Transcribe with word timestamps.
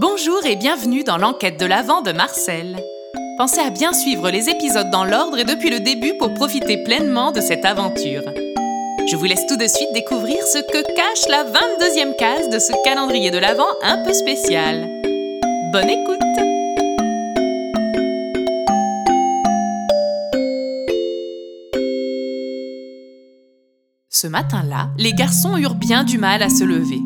Bonjour 0.00 0.46
et 0.46 0.54
bienvenue 0.54 1.02
dans 1.02 1.18
l'enquête 1.18 1.58
de 1.58 1.66
l'Avent 1.66 2.02
de 2.02 2.12
Marcel. 2.12 2.76
Pensez 3.36 3.58
à 3.58 3.70
bien 3.70 3.92
suivre 3.92 4.30
les 4.30 4.48
épisodes 4.48 4.90
dans 4.90 5.04
l'ordre 5.04 5.38
et 5.38 5.44
depuis 5.44 5.70
le 5.70 5.80
début 5.80 6.16
pour 6.16 6.32
profiter 6.34 6.84
pleinement 6.84 7.32
de 7.32 7.40
cette 7.40 7.64
aventure. 7.64 8.22
Je 9.10 9.16
vous 9.16 9.24
laisse 9.24 9.44
tout 9.48 9.56
de 9.56 9.66
suite 9.66 9.92
découvrir 9.94 10.38
ce 10.46 10.58
que 10.58 10.94
cache 10.94 11.28
la 11.28 11.42
22e 11.42 12.14
case 12.14 12.48
de 12.48 12.60
ce 12.60 12.72
calendrier 12.84 13.32
de 13.32 13.38
l'Avent 13.38 13.66
un 13.82 14.04
peu 14.04 14.12
spécial. 14.12 14.88
Bonne 15.72 15.90
écoute 15.90 16.18
Ce 24.08 24.28
matin-là, 24.28 24.90
les 24.96 25.12
garçons 25.12 25.56
eurent 25.56 25.74
bien 25.74 26.04
du 26.04 26.18
mal 26.18 26.44
à 26.44 26.50
se 26.50 26.62
lever. 26.62 27.00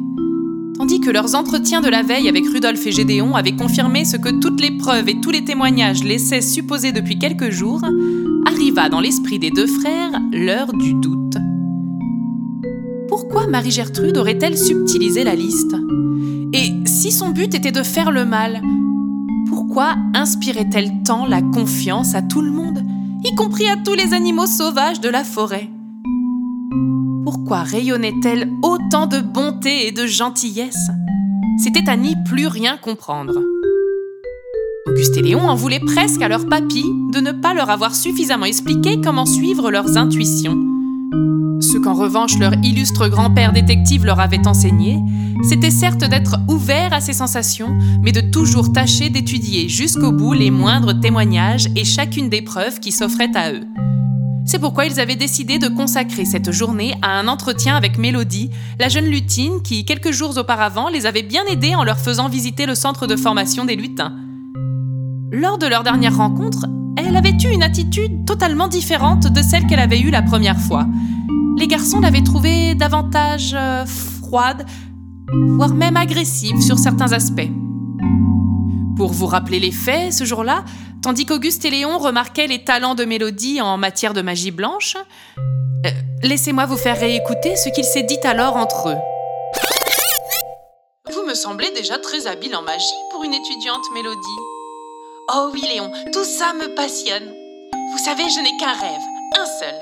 Tandis 0.83 0.99
que 0.99 1.11
leurs 1.11 1.37
entretiens 1.37 1.81
de 1.81 1.89
la 1.89 2.03
veille 2.03 2.29
avec 2.29 2.45
Rudolf 2.45 2.85
et 2.89 2.91
Gédéon 2.91 3.37
avaient 3.37 3.55
confirmé 3.55 4.05
ce 4.05 4.17
que 4.17 4.41
toutes 4.41 4.61
les 4.61 4.73
preuves 4.73 5.09
et 5.09 5.21
tous 5.21 5.31
les 5.31 5.45
témoignages 5.45 6.03
laissaient 6.03 6.41
supposer 6.41 6.91
depuis 6.91 7.21
quelques 7.21 7.51
jours, 7.51 7.83
arriva 8.49 8.89
dans 8.89 8.99
l'esprit 8.99 9.39
des 9.39 9.53
deux 9.53 9.69
frères 9.69 10.11
l'heure 10.33 10.73
du 10.73 10.95
doute. 10.95 11.37
Pourquoi 13.07 13.47
Marie-Gertrude 13.47 14.19
aurait-elle 14.19 14.59
subtilisé 14.59 15.23
la 15.23 15.37
liste? 15.37 15.77
Et 16.53 16.73
si 16.85 17.13
son 17.13 17.31
but 17.31 17.55
était 17.55 17.71
de 17.71 17.85
faire 17.85 18.11
le 18.11 18.25
mal, 18.25 18.61
pourquoi 19.47 19.95
inspirait-elle 20.15 21.05
tant 21.05 21.27
la 21.27 21.43
confiance 21.43 22.17
à 22.17 22.23
tout 22.23 22.43
le 22.43 22.51
monde, 22.51 22.83
y 23.23 23.33
compris 23.37 23.69
à 23.69 23.77
tous 23.77 23.95
les 23.95 24.15
animaux 24.15 24.47
sauvages 24.47 25.01
de 25.01 25.11
la 25.11 25.23
forêt? 25.23 25.71
Pourquoi 27.25 27.63
rayonnait-elle 27.63 28.51
autant 28.63 29.07
de 29.07 29.21
bonté 29.21 29.87
et 29.87 29.93
de 29.93 30.07
gentillesse? 30.07 30.91
C'était 31.63 31.89
à 31.89 31.97
n'y 31.97 32.17
plus 32.25 32.47
rien 32.47 32.77
comprendre. 32.77 33.41
Auguste 34.87 35.17
et 35.17 35.23
Léon 35.23 35.49
en 35.49 35.55
voulaient 35.55 35.81
presque 35.81 36.23
à 36.23 36.29
leur 36.29 36.47
papy 36.49 36.85
de 37.13 37.21
ne 37.21 37.33
pas 37.33 37.55
leur 37.55 37.71
avoir 37.71 37.95
suffisamment 37.95 38.47
expliqué 38.47 39.01
comment 39.01 39.27
suivre 39.27 39.71
leurs 39.71 39.97
intuitions. 39.97 40.59
Ce 41.61 41.79
qu'en 41.79 41.95
revanche 41.95 42.39
leur 42.39 42.55
illustre 42.65 43.09
grand-père 43.09 43.53
détective 43.53 44.05
leur 44.05 44.19
avait 44.19 44.47
enseigné, 44.49 44.99
c'était 45.49 45.71
certes 45.71 46.05
d'être 46.05 46.37
ouvert 46.49 46.93
à 46.93 47.01
ces 47.01 47.13
sensations, 47.13 47.79
mais 48.03 48.13
de 48.13 48.21
toujours 48.21 48.73
tâcher 48.73 49.11
d'étudier 49.11 49.69
jusqu'au 49.69 50.11
bout 50.11 50.33
les 50.33 50.51
moindres 50.51 50.99
témoignages 50.99 51.69
et 51.77 51.85
chacune 51.85 52.29
des 52.29 52.43
preuves 52.43 52.81
qui 52.81 52.91
s'offraient 52.91 53.37
à 53.37 53.53
eux. 53.53 53.67
C'est 54.45 54.59
pourquoi 54.59 54.87
ils 54.87 54.99
avaient 54.99 55.17
décidé 55.17 55.59
de 55.59 55.69
consacrer 55.69 56.25
cette 56.25 56.51
journée 56.51 56.95
à 57.01 57.19
un 57.19 57.29
entretien 57.29 57.77
avec 57.77 57.97
Mélodie, 57.97 58.51
la 58.79 58.89
jeune 58.89 59.07
lutine 59.07 59.63
qui, 59.63 59.85
quelques 59.85 60.11
jours 60.11 60.37
auparavant, 60.37 60.89
les 60.89 61.07
avait 61.07 61.23
bien 61.23 61.45
aidés 61.47 61.75
en 61.75 61.85
leur 61.85 61.99
faisant 61.99 62.29
visiter 62.29 62.67
le 62.67 62.75
centre 62.75 63.07
de 63.07 63.15
formation 63.15 63.65
des 63.65 63.77
lutins. 63.77 64.17
Lors 65.31 65.59
de 65.59 65.67
leur 65.67 65.85
dernière 65.85 66.17
rencontre, 66.17 66.67
elle 66.97 67.17
avait 67.17 67.37
eu 67.43 67.53
une 67.53 67.63
attitude 67.63 68.27
totalement 68.27 68.69
différente 68.69 69.29
de 69.33 69.43
celle 69.43 69.67
qu'elle 69.67 69.79
avait 69.79 70.01
eue 70.01 70.11
la 70.11 70.23
première 70.23 70.59
fois. 70.59 70.87
Les 71.57 71.69
garçons 71.69 72.01
l'avaient 72.01 72.23
trouvée 72.23 72.75
davantage 72.75 73.55
euh, 73.55 73.87
froide, 73.87 74.67
voire 75.33 75.73
même 75.73 75.97
agressive 75.97 76.61
sur 76.61 76.79
certains 76.79 77.13
aspects. 77.13 77.49
Pour 78.97 79.13
vous 79.13 79.27
rappeler 79.27 79.61
les 79.61 79.73
faits, 79.73 80.13
ce 80.13 80.25
jour-là, 80.25 80.65
tandis 81.03 81.27
qu'Auguste 81.27 81.65
et 81.65 81.71
Léon 81.71 81.99
remarquaient 81.99 82.47
les 82.47 82.65
talents 82.65 82.95
de 82.95 83.05
Mélodie 83.05 83.61
en 83.61 83.77
matière 83.77 84.15
de 84.15 84.23
magie 84.23 84.51
blanche, 84.51 84.97
euh, 85.39 85.91
laissez-moi 86.23 86.67
vous 86.67 86.77
faire 86.77 86.99
réécouter 86.99 87.57
ce 87.57 87.69
qu'il 87.69 87.85
s'est 87.85 88.05
dit 88.05 88.21
alors 88.25 88.57
entre 88.57 88.89
eux. 88.89 88.99
Vous 91.13 91.25
me 91.27 91.35
semblez 91.35 91.71
déjà 91.73 91.99
très 91.99 92.27
habile 92.27 92.57
en 92.57 92.63
magie 92.63 92.87
pour 93.11 93.25
une 93.25 93.35
étudiante 93.35 93.85
Mélodie. 93.93 94.39
Oh 95.35 95.51
oui, 95.53 95.63
Léon, 95.63 95.91
tout 96.13 96.25
ça 96.25 96.53
me 96.55 96.75
passionne. 96.75 97.35
Vous 97.93 98.05
savez, 98.05 98.25
je 98.29 98.41
n'ai 98.41 98.57
qu'un 98.59 98.73
rêve, 98.73 99.03
un 99.39 99.47
seul. 99.47 99.75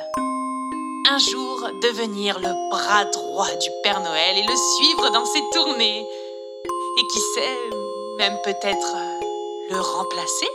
Un 1.10 1.18
jour, 1.18 1.70
devenir 1.82 2.38
le 2.38 2.70
bras 2.70 3.04
droit 3.04 3.48
du 3.60 3.68
Père 3.82 4.00
Noël 4.00 4.36
et 4.36 4.42
le 4.42 4.56
suivre 4.76 5.10
dans 5.10 5.24
ses 5.24 5.42
tournées. 5.52 6.06
Et 6.98 7.06
qui 7.12 7.20
sait, 7.34 7.58
même 8.18 8.36
peut-être 8.44 8.94
euh, 8.96 9.09
le 9.70 9.80
remplacer 9.80 10.48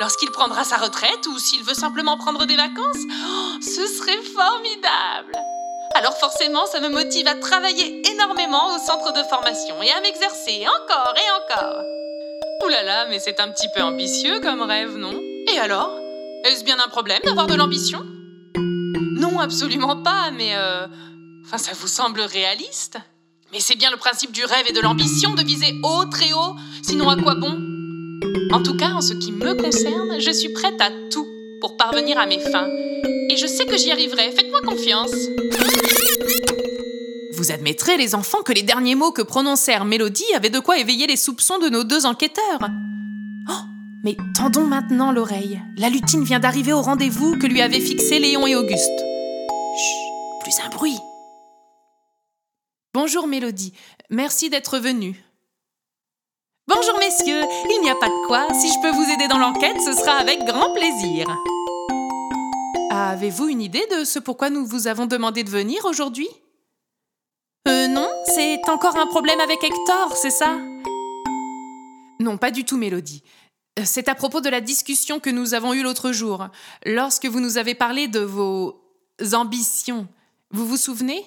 lorsqu'il 0.00 0.30
prendra 0.30 0.64
sa 0.64 0.78
retraite 0.78 1.26
ou 1.26 1.38
s'il 1.38 1.62
veut 1.62 1.74
simplement 1.74 2.16
prendre 2.16 2.46
des 2.46 2.56
vacances? 2.56 2.96
Oh, 2.96 3.60
ce 3.60 3.86
serait 3.86 4.22
formidable. 4.34 5.36
Alors 5.94 6.16
forcément, 6.16 6.64
ça 6.66 6.80
me 6.80 6.88
motive 6.88 7.28
à 7.28 7.34
travailler 7.34 8.02
énormément 8.10 8.74
au 8.74 8.78
centre 8.78 9.12
de 9.12 9.22
formation 9.24 9.82
et 9.82 9.90
à 9.90 10.00
m'exercer 10.00 10.64
encore 10.66 11.14
et 11.16 11.54
encore. 11.54 11.82
Ouh 12.64 12.68
là 12.68 12.82
là, 12.82 13.06
mais 13.10 13.18
c'est 13.18 13.40
un 13.40 13.50
petit 13.50 13.68
peu 13.76 13.82
ambitieux 13.82 14.40
comme 14.40 14.62
rêve, 14.62 14.96
non? 14.96 15.20
Et 15.52 15.58
alors? 15.58 15.90
Est-ce 16.44 16.64
bien 16.64 16.78
un 16.80 16.88
problème 16.88 17.20
d'avoir 17.24 17.46
de 17.46 17.54
l'ambition? 17.54 18.04
Non, 18.56 19.38
absolument 19.38 20.02
pas, 20.02 20.30
mais 20.32 20.56
euh... 20.56 20.86
Enfin, 21.44 21.58
ça 21.58 21.72
vous 21.74 21.88
semble 21.88 22.22
réaliste? 22.22 22.96
Mais 23.52 23.60
c'est 23.60 23.76
bien 23.76 23.90
le 23.90 23.98
principe 23.98 24.32
du 24.32 24.44
rêve 24.44 24.64
et 24.68 24.72
de 24.72 24.80
l'ambition 24.80 25.34
de 25.34 25.42
viser 25.42 25.74
haut, 25.82 26.06
très 26.06 26.32
haut, 26.32 26.56
sinon 26.82 27.10
à 27.10 27.16
quoi 27.16 27.34
bon? 27.34 27.71
En 28.52 28.62
tout 28.62 28.76
cas, 28.76 28.90
en 28.90 29.00
ce 29.00 29.14
qui 29.14 29.32
me 29.32 29.54
concerne, 29.54 30.20
je 30.20 30.30
suis 30.30 30.50
prête 30.50 30.80
à 30.80 30.90
tout 31.10 31.26
pour 31.60 31.76
parvenir 31.76 32.18
à 32.18 32.26
mes 32.26 32.38
fins. 32.38 32.68
Et 33.30 33.36
je 33.36 33.46
sais 33.46 33.64
que 33.64 33.76
j'y 33.76 33.90
arriverai, 33.90 34.30
faites-moi 34.30 34.60
confiance. 34.60 35.10
Vous 37.32 37.50
admettrez, 37.50 37.96
les 37.96 38.14
enfants, 38.14 38.42
que 38.42 38.52
les 38.52 38.62
derniers 38.62 38.94
mots 38.94 39.10
que 39.10 39.22
prononcèrent 39.22 39.84
Mélodie 39.84 40.32
avaient 40.34 40.50
de 40.50 40.60
quoi 40.60 40.78
éveiller 40.78 41.06
les 41.06 41.16
soupçons 41.16 41.58
de 41.58 41.68
nos 41.68 41.82
deux 41.82 42.06
enquêteurs. 42.06 42.60
Oh, 43.50 43.64
mais 44.04 44.16
tendons 44.36 44.66
maintenant 44.66 45.12
l'oreille. 45.12 45.60
La 45.76 45.88
lutine 45.88 46.24
vient 46.24 46.40
d'arriver 46.40 46.72
au 46.72 46.82
rendez-vous 46.82 47.38
que 47.38 47.46
lui 47.46 47.62
avaient 47.62 47.80
fixé 47.80 48.18
Léon 48.18 48.46
et 48.46 48.54
Auguste. 48.54 49.00
Chut, 49.78 50.42
plus 50.42 50.60
un 50.64 50.68
bruit. 50.68 50.98
Bonjour 52.94 53.26
Mélodie, 53.26 53.72
merci 54.10 54.50
d'être 54.50 54.78
venue. 54.78 55.24
Bonjour 56.74 56.98
messieurs, 56.98 57.42
il 57.68 57.80
n'y 57.82 57.90
a 57.90 57.94
pas 57.96 58.08
de 58.08 58.26
quoi, 58.26 58.46
si 58.54 58.68
je 58.68 58.80
peux 58.80 58.92
vous 58.96 59.10
aider 59.10 59.28
dans 59.28 59.38
l'enquête, 59.38 59.78
ce 59.84 59.92
sera 59.92 60.12
avec 60.12 60.42
grand 60.44 60.72
plaisir. 60.72 61.26
Avez-vous 62.90 63.48
une 63.48 63.60
idée 63.60 63.86
de 63.90 64.04
ce 64.04 64.18
pourquoi 64.18 64.48
nous 64.48 64.64
vous 64.64 64.86
avons 64.86 65.04
demandé 65.04 65.44
de 65.44 65.50
venir 65.50 65.84
aujourd'hui? 65.84 66.28
Euh 67.68 67.88
non, 67.88 68.08
c'est 68.24 68.58
encore 68.70 68.96
un 68.96 69.06
problème 69.06 69.40
avec 69.40 69.62
Hector, 69.62 70.16
c'est 70.16 70.30
ça? 70.30 70.56
Non, 72.20 72.38
pas 72.38 72.50
du 72.50 72.64
tout 72.64 72.78
Mélodie. 72.78 73.22
C'est 73.84 74.08
à 74.08 74.14
propos 74.14 74.40
de 74.40 74.48
la 74.48 74.62
discussion 74.62 75.20
que 75.20 75.30
nous 75.30 75.52
avons 75.52 75.74
eue 75.74 75.82
l'autre 75.82 76.12
jour, 76.12 76.46
lorsque 76.86 77.26
vous 77.26 77.40
nous 77.40 77.58
avez 77.58 77.74
parlé 77.74 78.08
de 78.08 78.20
vos 78.20 78.80
ambitions. 79.34 80.06
Vous 80.50 80.66
vous 80.66 80.78
souvenez? 80.78 81.22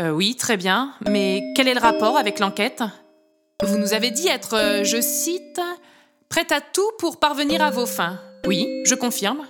Euh, 0.00 0.10
oui, 0.10 0.36
très 0.36 0.58
bien. 0.58 0.92
Mais 1.08 1.42
quel 1.54 1.66
est 1.66 1.74
le 1.74 1.80
rapport 1.80 2.18
avec 2.18 2.40
l'enquête? 2.40 2.82
Vous 3.64 3.78
nous 3.78 3.94
avez 3.94 4.10
dit 4.10 4.28
être, 4.28 4.54
euh, 4.54 4.84
je 4.84 5.00
cite, 5.00 5.60
prête 6.28 6.52
à 6.52 6.60
tout 6.60 6.90
pour 6.98 7.18
parvenir 7.18 7.62
à 7.62 7.70
vos 7.70 7.86
fins. 7.86 8.20
Oui, 8.46 8.68
je 8.84 8.94
confirme. 8.94 9.46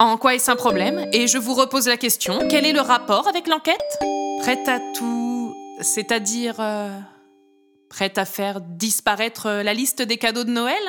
En 0.00 0.16
quoi 0.16 0.34
est-ce 0.34 0.50
un 0.50 0.56
problème? 0.56 1.08
Et 1.12 1.28
je 1.28 1.38
vous 1.38 1.54
repose 1.54 1.86
la 1.86 1.96
question, 1.96 2.48
quel 2.48 2.66
est 2.66 2.72
le 2.72 2.80
rapport 2.80 3.28
avec 3.28 3.46
l'enquête? 3.46 3.98
Prête 4.40 4.68
à 4.68 4.80
tout, 4.96 5.54
c'est-à-dire... 5.80 6.56
Euh, 6.58 6.98
prête 7.88 8.18
à 8.18 8.24
faire 8.24 8.60
disparaître 8.60 9.48
la 9.48 9.74
liste 9.74 10.02
des 10.02 10.16
cadeaux 10.16 10.44
de 10.44 10.50
Noël? 10.50 10.82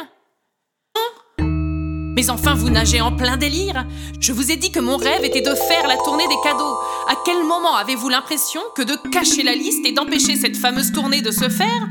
Mais 1.39 2.29
enfin, 2.29 2.55
vous 2.55 2.69
nagez 2.69 3.01
en 3.01 3.15
plein 3.15 3.37
délire. 3.37 3.85
Je 4.19 4.33
vous 4.33 4.51
ai 4.51 4.55
dit 4.55 4.71
que 4.71 4.79
mon 4.79 4.97
rêve 4.97 5.23
était 5.23 5.41
de 5.41 5.55
faire 5.55 5.87
la 5.87 5.97
tournée 5.97 6.27
des 6.27 6.41
cadeaux. 6.43 6.75
À 7.07 7.15
quel 7.23 7.43
moment 7.43 7.75
avez-vous 7.75 8.09
l'impression 8.09 8.61
que 8.75 8.81
de 8.81 8.95
cacher 9.11 9.43
la 9.43 9.53
liste 9.53 9.85
et 9.85 9.91
d'empêcher 9.91 10.35
cette 10.35 10.57
fameuse 10.57 10.91
tournée 10.91 11.21
de 11.21 11.31
se 11.31 11.49
faire 11.49 11.87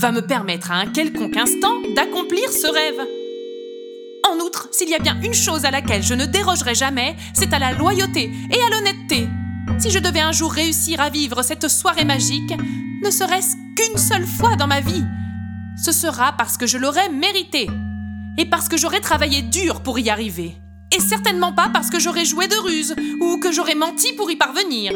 va 0.00 0.12
me 0.12 0.22
permettre 0.22 0.70
à 0.70 0.76
un 0.76 0.86
quelconque 0.86 1.36
instant 1.36 1.82
d'accomplir 1.94 2.50
ce 2.50 2.66
rêve 2.66 3.06
En 4.30 4.38
outre, 4.38 4.68
s'il 4.72 4.88
y 4.88 4.94
a 4.94 4.98
bien 4.98 5.20
une 5.22 5.34
chose 5.34 5.66
à 5.66 5.70
laquelle 5.70 6.02
je 6.02 6.14
ne 6.14 6.24
dérogerai 6.24 6.74
jamais, 6.74 7.16
c'est 7.34 7.52
à 7.52 7.58
la 7.58 7.72
loyauté 7.72 8.30
et 8.50 8.62
à 8.62 8.70
l'honnêteté. 8.70 9.28
Si 9.78 9.90
je 9.90 9.98
devais 9.98 10.20
un 10.20 10.32
jour 10.32 10.50
réussir 10.52 11.02
à 11.02 11.10
vivre 11.10 11.42
cette 11.42 11.68
soirée 11.68 12.06
magique, 12.06 12.54
ne 13.04 13.10
serait-ce 13.10 13.56
qu'une 13.76 13.98
seule 13.98 14.26
fois 14.26 14.56
dans 14.56 14.66
ma 14.66 14.80
vie, 14.80 15.04
ce 15.76 15.92
sera 15.92 16.32
parce 16.32 16.56
que 16.56 16.66
je 16.66 16.78
l'aurais 16.78 17.10
mérité 17.10 17.68
et 18.38 18.46
parce 18.46 18.70
que 18.70 18.78
j'aurais 18.78 19.00
travaillé 19.00 19.42
dur 19.42 19.82
pour 19.82 19.98
y 19.98 20.08
arriver. 20.08 20.56
Et 20.96 21.00
certainement 21.00 21.52
pas 21.52 21.68
parce 21.68 21.90
que 21.90 22.00
j'aurais 22.00 22.24
joué 22.24 22.48
de 22.48 22.56
ruse 22.56 22.96
ou 23.20 23.38
que 23.38 23.52
j'aurais 23.52 23.74
menti 23.74 24.14
pour 24.14 24.30
y 24.30 24.36
parvenir. 24.36 24.94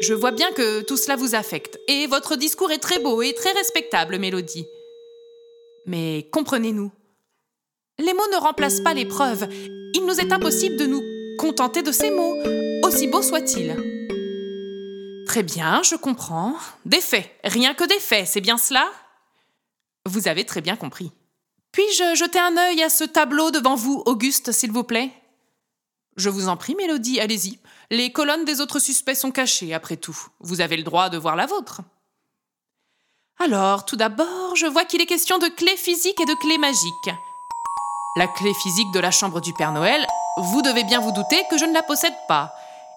Je 0.00 0.14
vois 0.14 0.30
bien 0.30 0.52
que 0.52 0.82
tout 0.82 0.96
cela 0.96 1.16
vous 1.16 1.34
affecte, 1.34 1.78
et 1.88 2.06
votre 2.06 2.36
discours 2.36 2.70
est 2.70 2.78
très 2.78 3.00
beau 3.00 3.20
et 3.20 3.34
très 3.34 3.50
respectable, 3.52 4.18
Mélodie. 4.18 4.66
Mais 5.86 6.28
comprenez-nous. 6.30 6.92
Les 7.98 8.14
mots 8.14 8.28
ne 8.32 8.36
remplacent 8.36 8.80
pas 8.80 8.94
les 8.94 9.06
preuves. 9.06 9.48
Il 9.94 10.06
nous 10.06 10.20
est 10.20 10.32
impossible 10.32 10.76
de 10.76 10.86
nous 10.86 11.02
contenter 11.38 11.82
de 11.82 11.90
ces 11.90 12.10
mots, 12.10 12.36
aussi 12.84 13.08
beaux 13.08 13.22
soient-ils. 13.22 13.76
Très 15.26 15.42
bien, 15.42 15.82
je 15.82 15.96
comprends. 15.96 16.54
Des 16.84 17.00
faits, 17.00 17.28
rien 17.42 17.74
que 17.74 17.84
des 17.84 17.98
faits, 17.98 18.28
c'est 18.28 18.40
bien 18.40 18.56
cela? 18.56 18.88
Vous 20.06 20.28
avez 20.28 20.44
très 20.44 20.60
bien 20.60 20.76
compris. 20.76 21.10
Puis-je 21.72 22.14
jeter 22.14 22.38
un 22.38 22.56
œil 22.56 22.82
à 22.82 22.88
ce 22.88 23.04
tableau 23.04 23.50
devant 23.50 23.74
vous, 23.74 24.02
Auguste, 24.06 24.52
s'il 24.52 24.70
vous 24.70 24.84
plaît? 24.84 25.10
Je 26.16 26.30
vous 26.30 26.48
en 26.48 26.56
prie, 26.56 26.76
Mélodie, 26.76 27.20
allez-y. 27.20 27.58
Les 27.90 28.12
colonnes 28.12 28.44
des 28.44 28.60
autres 28.60 28.80
suspects 28.80 29.14
sont 29.14 29.30
cachées, 29.30 29.72
après 29.72 29.96
tout. 29.96 30.18
Vous 30.40 30.60
avez 30.60 30.76
le 30.76 30.82
droit 30.82 31.08
de 31.08 31.16
voir 31.16 31.36
la 31.36 31.46
vôtre. 31.46 31.80
Alors, 33.38 33.84
tout 33.84 33.96
d'abord, 33.96 34.56
je 34.56 34.66
vois 34.66 34.84
qu'il 34.84 35.00
est 35.00 35.06
question 35.06 35.38
de 35.38 35.48
clés 35.48 35.76
physiques 35.76 36.20
et 36.20 36.26
de 36.26 36.34
clés 36.34 36.58
magiques. 36.58 37.10
La 38.16 38.26
clé 38.26 38.52
physique 38.54 38.90
de 38.92 39.00
la 39.00 39.10
chambre 39.10 39.40
du 39.40 39.54
Père 39.54 39.72
Noël, 39.72 40.06
vous 40.38 40.60
devez 40.60 40.84
bien 40.84 41.00
vous 41.00 41.12
douter 41.12 41.42
que 41.50 41.56
je 41.56 41.64
ne 41.64 41.72
la 41.72 41.82
possède 41.82 42.16
pas. 42.26 42.52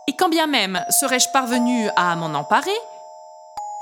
Et 0.08 0.16
quand 0.18 0.30
bien 0.30 0.48
même 0.48 0.84
serais-je 0.90 1.30
parvenu 1.32 1.90
à 1.96 2.16
m'en 2.16 2.34
emparer, 2.38 2.72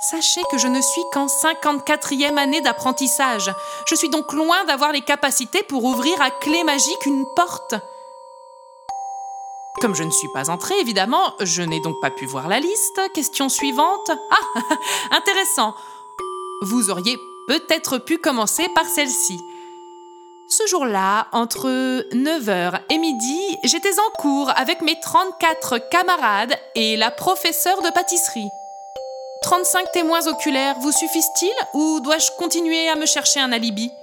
Sachez 0.02 0.42
que 0.50 0.58
je 0.58 0.68
ne 0.68 0.80
suis 0.80 1.04
qu'en 1.12 1.26
54e 1.26 2.38
année 2.38 2.62
d'apprentissage. 2.62 3.52
Je 3.86 3.96
suis 3.96 4.10
donc 4.10 4.32
loin 4.32 4.64
d'avoir 4.64 4.94
les 4.94 5.02
capacités 5.02 5.62
pour 5.64 5.84
ouvrir 5.84 6.22
à 6.22 6.32
clé 6.32 6.64
magique 6.64 7.06
une 7.06 7.26
porte. 7.36 7.76
Comme 9.82 9.96
je 9.96 10.04
ne 10.04 10.12
suis 10.12 10.28
pas 10.28 10.50
entrée, 10.50 10.78
évidemment, 10.82 11.36
je 11.40 11.62
n'ai 11.62 11.80
donc 11.80 12.02
pas 12.02 12.12
pu 12.12 12.26
voir 12.26 12.50
la 12.50 12.60
liste. 12.60 13.00
Question 13.14 13.48
suivante. 13.48 14.12
Ah, 14.30 14.62
intéressant. 15.12 15.74
Vous 16.64 16.90
auriez 16.90 17.18
peut-être 17.48 17.98
pu 17.98 18.18
commencer 18.18 18.68
par 18.76 18.86
celle-ci. 18.86 19.40
Ce 20.50 20.68
jour-là, 20.68 21.28
entre 21.32 21.70
9h 22.14 22.82
et 22.90 22.98
midi, 22.98 23.40
j'étais 23.64 24.00
en 24.00 24.10
cours 24.22 24.52
avec 24.58 24.82
mes 24.82 25.00
34 25.00 25.90
camarades 25.90 26.56
et 26.76 26.98
la 26.98 27.10
professeure 27.10 27.82
de 27.82 27.90
pâtisserie. 27.90 28.50
35 29.44 29.92
témoins 29.94 30.28
oculaires 30.28 30.76
vous 30.80 30.92
suffisent-ils 30.92 31.50
ou 31.74 32.02
dois-je 32.02 32.32
continuer 32.38 32.90
à 32.90 32.96
me 32.96 33.06
chercher 33.06 33.40
un 33.40 33.54
alibi? 33.54 33.94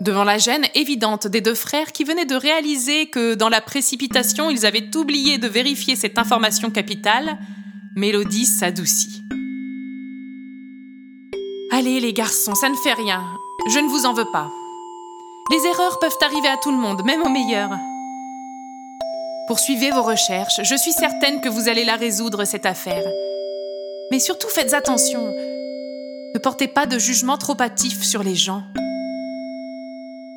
Devant 0.00 0.24
la 0.24 0.38
gêne 0.38 0.64
évidente 0.74 1.26
des 1.26 1.42
deux 1.42 1.54
frères 1.54 1.92
qui 1.92 2.04
venaient 2.04 2.24
de 2.24 2.34
réaliser 2.34 3.06
que 3.10 3.34
dans 3.34 3.50
la 3.50 3.60
précipitation 3.60 4.48
ils 4.48 4.64
avaient 4.64 4.96
oublié 4.96 5.36
de 5.36 5.46
vérifier 5.46 5.94
cette 5.94 6.16
information 6.16 6.70
capitale, 6.70 7.38
Mélodie 7.96 8.46
s'adoucit. 8.46 9.22
Allez 11.70 12.00
les 12.00 12.14
garçons, 12.14 12.54
ça 12.54 12.70
ne 12.70 12.76
fait 12.76 12.94
rien. 12.94 13.22
Je 13.68 13.78
ne 13.78 13.88
vous 13.88 14.06
en 14.06 14.14
veux 14.14 14.30
pas. 14.32 14.50
Les 15.50 15.66
erreurs 15.66 15.98
peuvent 15.98 16.16
arriver 16.22 16.48
à 16.48 16.56
tout 16.56 16.70
le 16.70 16.78
monde, 16.78 17.04
même 17.04 17.20
aux 17.20 17.28
meilleurs. 17.28 17.76
Poursuivez 19.48 19.90
vos 19.90 20.02
recherches, 20.02 20.62
je 20.62 20.76
suis 20.76 20.92
certaine 20.92 21.42
que 21.42 21.50
vous 21.50 21.68
allez 21.68 21.84
la 21.84 21.96
résoudre, 21.96 22.46
cette 22.46 22.64
affaire. 22.64 23.04
Mais 24.10 24.18
surtout 24.18 24.48
faites 24.48 24.72
attention. 24.72 25.26
Ne 26.34 26.38
portez 26.38 26.68
pas 26.68 26.86
de 26.86 26.98
jugement 26.98 27.36
trop 27.36 27.60
hâtif 27.60 28.02
sur 28.02 28.22
les 28.22 28.34
gens. 28.36 28.62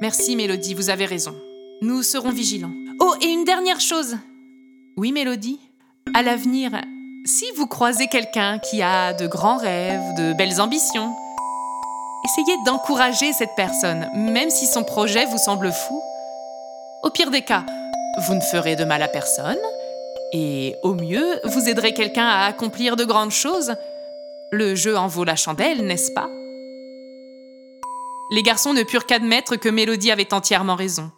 Merci 0.04 0.36
Mélodie, 0.36 0.74
vous 0.74 0.90
avez 0.90 1.06
raison. 1.06 1.34
Nous 1.82 2.04
serons 2.04 2.32
vigilants. 2.32 2.74
Oh, 3.00 3.16
et 3.22 3.28
une 3.28 3.46
dernière 3.46 3.80
chose. 3.80 4.18
Oui 4.98 5.14
Mélodie, 5.14 5.62
à 6.14 6.22
l'avenir, 6.22 6.72
si 7.24 7.46
vous 7.56 7.68
croisez 7.68 8.08
quelqu'un 8.08 8.60
qui 8.60 8.82
a 8.82 9.14
de 9.14 9.28
grands 9.28 9.56
rêves, 9.56 10.04
de 10.18 10.34
belles 10.34 10.60
ambitions, 10.60 11.16
essayez 12.26 12.58
d'encourager 12.66 13.32
cette 13.32 13.56
personne, 13.56 14.10
même 14.14 14.50
si 14.50 14.66
son 14.66 14.84
projet 14.84 15.24
vous 15.24 15.38
semble 15.38 15.72
fou. 15.72 16.02
Au 17.04 17.10
pire 17.10 17.32
des 17.32 17.44
cas, 17.44 17.66
vous 18.28 18.36
ne 18.36 18.42
ferez 18.42 18.76
de 18.76 18.84
mal 18.84 19.04
à 19.04 19.08
personne, 19.08 19.56
et 20.34 20.76
au 20.84 20.96
mieux, 20.96 21.40
vous 21.46 21.70
aiderez 21.70 21.94
quelqu'un 21.94 22.28
à 22.28 22.46
accomplir 22.48 22.98
de 22.98 23.06
grandes 23.06 23.32
choses. 23.32 23.74
Le 24.52 24.76
jeu 24.76 24.98
en 24.98 25.08
vaut 25.08 25.24
la 25.24 25.38
chandelle, 25.38 25.88
n'est-ce 25.88 26.12
pas? 26.12 26.28
Les 28.34 28.42
garçons 28.42 28.74
ne 28.74 28.82
purent 28.82 29.06
qu'admettre 29.06 29.58
que 29.58 29.70
Mélodie 29.70 30.10
avait 30.10 30.34
entièrement 30.34 30.76
raison. 30.76 31.12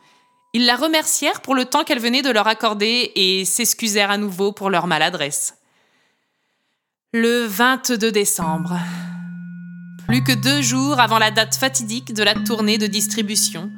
Ils 0.51 0.65
la 0.65 0.75
remercièrent 0.75 1.39
pour 1.39 1.55
le 1.55 1.63
temps 1.63 1.85
qu'elle 1.85 2.01
venait 2.01 2.21
de 2.21 2.29
leur 2.29 2.45
accorder 2.45 3.13
et 3.15 3.45
s'excusèrent 3.45 4.11
à 4.11 4.17
nouveau 4.17 4.51
pour 4.51 4.69
leur 4.69 4.85
maladresse. 4.85 5.55
Le 7.13 7.45
22 7.45 8.11
décembre. 8.11 8.77
Plus 10.09 10.25
que 10.25 10.33
deux 10.33 10.61
jours 10.61 10.99
avant 10.99 11.17
la 11.17 11.31
date 11.31 11.55
fatidique 11.55 12.13
de 12.13 12.21
la 12.21 12.33
tournée 12.33 12.77
de 12.77 12.85
distribution. 12.85 13.71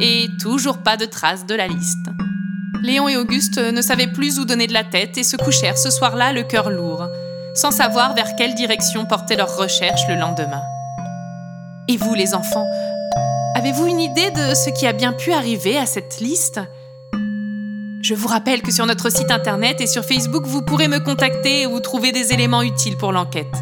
Et 0.00 0.28
toujours 0.40 0.78
pas 0.78 0.96
de 0.96 1.06
traces 1.06 1.46
de 1.46 1.56
la 1.56 1.66
liste. 1.66 2.06
Léon 2.84 3.08
et 3.08 3.16
Auguste 3.16 3.58
ne 3.58 3.82
savaient 3.82 4.12
plus 4.12 4.38
où 4.38 4.44
donner 4.44 4.68
de 4.68 4.74
la 4.74 4.84
tête 4.84 5.18
et 5.18 5.24
se 5.24 5.36
couchèrent 5.36 5.76
ce 5.76 5.90
soir-là 5.90 6.32
le 6.32 6.44
cœur 6.44 6.70
lourd, 6.70 7.08
sans 7.52 7.72
savoir 7.72 8.14
vers 8.14 8.36
quelle 8.36 8.54
direction 8.54 9.06
portaient 9.06 9.36
leurs 9.36 9.56
recherches 9.56 10.06
le 10.08 10.14
lendemain. 10.14 10.62
Et 11.90 11.96
vous, 11.96 12.14
les 12.14 12.34
enfants, 12.36 12.70
avez-vous 13.56 13.88
une 13.88 13.98
idée 13.98 14.30
de 14.30 14.54
ce 14.54 14.70
qui 14.70 14.86
a 14.86 14.92
bien 14.92 15.12
pu 15.12 15.32
arriver 15.32 15.76
à 15.76 15.86
cette 15.86 16.20
liste? 16.20 16.60
Je 18.00 18.14
vous 18.14 18.28
rappelle 18.28 18.62
que 18.62 18.70
sur 18.70 18.86
notre 18.86 19.10
site 19.10 19.32
internet 19.32 19.80
et 19.80 19.88
sur 19.88 20.04
Facebook, 20.04 20.46
vous 20.46 20.62
pourrez 20.62 20.86
me 20.86 21.00
contacter 21.00 21.62
et 21.62 21.66
vous 21.66 21.80
trouver 21.80 22.12
des 22.12 22.32
éléments 22.32 22.62
utiles 22.62 22.96
pour 22.96 23.10
l'enquête. 23.10 23.56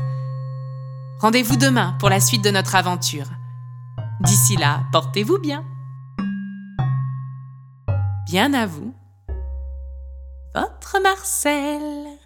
Rendez-vous 1.20 1.56
demain 1.56 1.96
pour 2.00 2.10
la 2.10 2.20
suite 2.20 2.44
de 2.44 2.50
notre 2.50 2.74
aventure. 2.74 3.28
D'ici 4.20 4.56
là, 4.56 4.80
portez-vous 4.92 5.38
bien. 5.38 5.64
Bien 8.26 8.52
à 8.52 8.66
vous 8.66 8.92
votre 10.54 11.00
Marcel. 11.02 12.17